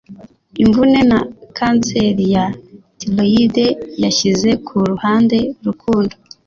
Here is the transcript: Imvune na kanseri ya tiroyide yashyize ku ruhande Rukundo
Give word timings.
Imvune 0.63 0.99
na 1.09 1.19
kanseri 1.57 2.25
ya 2.35 2.45
tiroyide 2.99 3.65
yashyize 4.03 4.49
ku 4.65 4.75
ruhande 4.91 5.37
Rukundo 5.65 6.13